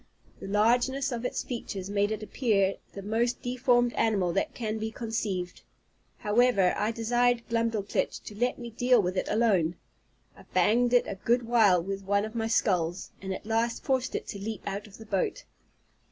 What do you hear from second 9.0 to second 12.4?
it alone. I banged it a good while with one of